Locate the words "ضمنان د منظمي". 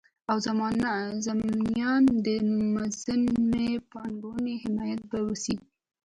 1.39-3.69